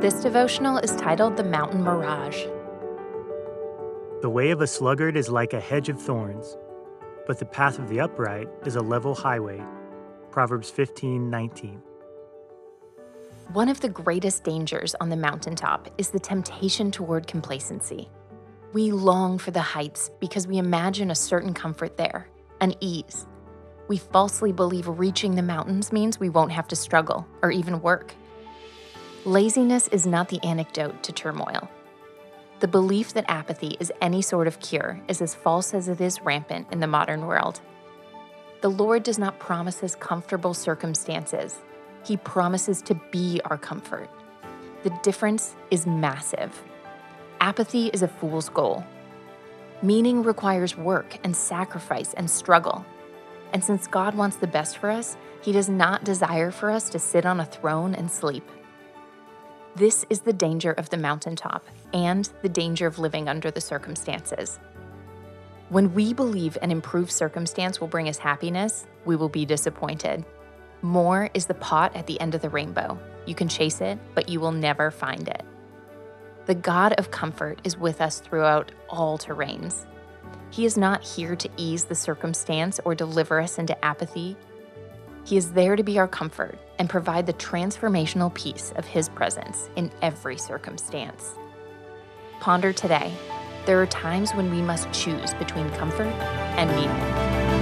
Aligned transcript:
This 0.00 0.20
devotional 0.20 0.76
is 0.76 0.94
titled 0.96 1.38
The 1.38 1.44
Mountain 1.44 1.82
Mirage. 1.82 2.44
The 4.20 4.28
way 4.28 4.50
of 4.50 4.60
a 4.60 4.66
sluggard 4.66 5.16
is 5.16 5.30
like 5.30 5.54
a 5.54 5.58
hedge 5.58 5.88
of 5.88 5.98
thorns, 5.98 6.58
but 7.26 7.38
the 7.38 7.46
path 7.46 7.78
of 7.78 7.88
the 7.88 8.00
upright 8.00 8.46
is 8.66 8.76
a 8.76 8.82
level 8.82 9.14
highway. 9.14 9.64
Proverbs 10.30 10.70
15:19. 10.70 11.80
One 13.54 13.70
of 13.70 13.80
the 13.80 13.88
greatest 13.88 14.44
dangers 14.44 14.94
on 15.00 15.08
the 15.08 15.16
mountaintop 15.16 15.88
is 15.96 16.10
the 16.10 16.20
temptation 16.20 16.90
toward 16.90 17.26
complacency. 17.26 18.10
We 18.74 18.92
long 18.92 19.38
for 19.38 19.50
the 19.50 19.62
heights 19.62 20.10
because 20.20 20.46
we 20.46 20.58
imagine 20.58 21.10
a 21.10 21.14
certain 21.14 21.54
comfort 21.54 21.96
there, 21.96 22.28
an 22.60 22.74
ease. 22.80 23.26
We 23.88 23.96
falsely 23.96 24.52
believe 24.52 24.88
reaching 24.88 25.36
the 25.36 25.42
mountains 25.42 25.90
means 25.90 26.20
we 26.20 26.28
won't 26.28 26.52
have 26.52 26.68
to 26.68 26.76
struggle 26.76 27.26
or 27.40 27.50
even 27.50 27.80
work. 27.80 28.14
Laziness 29.26 29.88
is 29.88 30.06
not 30.06 30.28
the 30.28 30.40
antidote 30.44 31.02
to 31.02 31.10
turmoil. 31.10 31.68
The 32.60 32.68
belief 32.68 33.12
that 33.14 33.24
apathy 33.26 33.76
is 33.80 33.90
any 34.00 34.22
sort 34.22 34.46
of 34.46 34.60
cure 34.60 35.00
is 35.08 35.20
as 35.20 35.34
false 35.34 35.74
as 35.74 35.88
it 35.88 36.00
is 36.00 36.22
rampant 36.22 36.68
in 36.70 36.78
the 36.78 36.86
modern 36.86 37.26
world. 37.26 37.60
The 38.60 38.70
Lord 38.70 39.02
does 39.02 39.18
not 39.18 39.40
promise 39.40 39.82
us 39.82 39.96
comfortable 39.96 40.54
circumstances, 40.54 41.58
He 42.04 42.16
promises 42.16 42.80
to 42.82 42.94
be 43.10 43.40
our 43.46 43.58
comfort. 43.58 44.08
The 44.84 44.96
difference 45.02 45.56
is 45.72 45.88
massive. 45.88 46.62
Apathy 47.40 47.88
is 47.88 48.02
a 48.02 48.08
fool's 48.08 48.48
goal. 48.48 48.84
Meaning 49.82 50.22
requires 50.22 50.76
work 50.76 51.18
and 51.24 51.34
sacrifice 51.34 52.14
and 52.14 52.30
struggle. 52.30 52.86
And 53.52 53.64
since 53.64 53.88
God 53.88 54.14
wants 54.14 54.36
the 54.36 54.46
best 54.46 54.78
for 54.78 54.88
us, 54.88 55.16
He 55.42 55.50
does 55.50 55.68
not 55.68 56.04
desire 56.04 56.52
for 56.52 56.70
us 56.70 56.88
to 56.90 57.00
sit 57.00 57.26
on 57.26 57.40
a 57.40 57.44
throne 57.44 57.92
and 57.92 58.08
sleep. 58.08 58.48
This 59.76 60.06
is 60.08 60.20
the 60.20 60.32
danger 60.32 60.72
of 60.72 60.88
the 60.88 60.96
mountaintop 60.96 61.62
and 61.92 62.26
the 62.40 62.48
danger 62.48 62.86
of 62.86 62.98
living 62.98 63.28
under 63.28 63.50
the 63.50 63.60
circumstances. 63.60 64.58
When 65.68 65.92
we 65.92 66.14
believe 66.14 66.56
an 66.62 66.70
improved 66.70 67.12
circumstance 67.12 67.78
will 67.78 67.86
bring 67.86 68.08
us 68.08 68.16
happiness, 68.16 68.86
we 69.04 69.16
will 69.16 69.28
be 69.28 69.44
disappointed. 69.44 70.24
More 70.80 71.28
is 71.34 71.44
the 71.44 71.52
pot 71.52 71.94
at 71.94 72.06
the 72.06 72.18
end 72.22 72.34
of 72.34 72.40
the 72.40 72.48
rainbow. 72.48 72.98
You 73.26 73.34
can 73.34 73.48
chase 73.48 73.82
it, 73.82 73.98
but 74.14 74.30
you 74.30 74.40
will 74.40 74.50
never 74.50 74.90
find 74.90 75.28
it. 75.28 75.42
The 76.46 76.54
God 76.54 76.94
of 76.94 77.10
comfort 77.10 77.60
is 77.62 77.76
with 77.76 78.00
us 78.00 78.20
throughout 78.20 78.72
all 78.88 79.18
terrains. 79.18 79.84
He 80.48 80.64
is 80.64 80.78
not 80.78 81.04
here 81.04 81.36
to 81.36 81.50
ease 81.58 81.84
the 81.84 81.94
circumstance 81.94 82.80
or 82.86 82.94
deliver 82.94 83.42
us 83.42 83.58
into 83.58 83.84
apathy. 83.84 84.38
He 85.26 85.36
is 85.36 85.50
there 85.50 85.74
to 85.74 85.82
be 85.82 85.98
our 85.98 86.06
comfort 86.06 86.56
and 86.78 86.88
provide 86.88 87.26
the 87.26 87.32
transformational 87.32 88.32
peace 88.32 88.72
of 88.76 88.84
His 88.86 89.08
presence 89.08 89.68
in 89.74 89.90
every 90.00 90.38
circumstance. 90.38 91.34
Ponder 92.38 92.72
today 92.72 93.12
there 93.66 93.82
are 93.82 93.86
times 93.86 94.30
when 94.34 94.52
we 94.52 94.62
must 94.62 94.92
choose 94.92 95.34
between 95.34 95.68
comfort 95.70 96.12
and 96.56 96.70
meaning. 96.70 97.55